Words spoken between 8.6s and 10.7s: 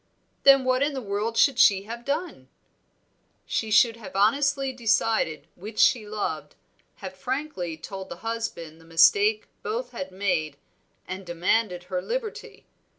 the mistake both had made,